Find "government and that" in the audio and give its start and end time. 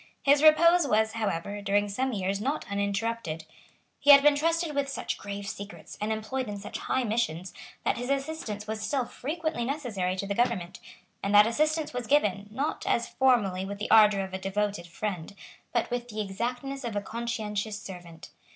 10.33-11.45